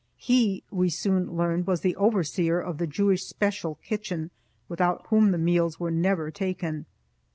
"He" 0.17 0.63
we 0.71 0.89
soon 0.89 1.33
learned, 1.37 1.67
was 1.67 1.81
the 1.81 1.95
overseer 1.95 2.59
of 2.59 2.79
the 2.79 2.87
Jewish 2.87 3.23
special 3.23 3.75
kitchen, 3.83 4.31
without 4.67 5.05
whom 5.11 5.29
the 5.29 5.37
meals 5.37 5.79
were 5.79 5.91
never 5.91 6.31
taken. 6.31 6.87